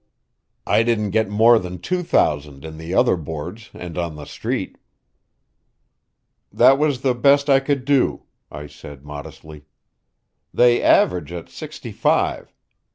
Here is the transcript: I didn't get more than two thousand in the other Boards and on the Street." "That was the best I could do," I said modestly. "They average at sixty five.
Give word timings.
I 0.65 0.81
didn't 0.81 1.11
get 1.11 1.29
more 1.29 1.59
than 1.59 1.77
two 1.77 2.01
thousand 2.01 2.65
in 2.65 2.77
the 2.79 2.91
other 2.91 3.15
Boards 3.15 3.69
and 3.75 3.99
on 3.99 4.15
the 4.15 4.25
Street." 4.25 4.79
"That 6.51 6.79
was 6.79 7.01
the 7.01 7.13
best 7.13 7.51
I 7.51 7.59
could 7.59 7.85
do," 7.85 8.23
I 8.49 8.65
said 8.65 9.05
modestly. 9.05 9.65
"They 10.51 10.81
average 10.81 11.31
at 11.31 11.49
sixty 11.49 11.91
five. 11.91 12.51